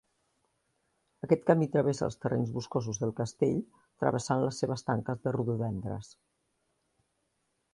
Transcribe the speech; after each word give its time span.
Aquest 1.25 1.43
camí 1.49 1.67
travessa 1.75 2.05
els 2.07 2.17
terrenys 2.23 2.53
boscosos 2.55 3.01
del 3.03 3.13
castell, 3.19 3.59
travessant 4.05 4.43
les 4.47 4.63
seves 4.63 4.87
tanques 4.89 5.23
de 5.27 5.35
rododendres. 5.37 6.11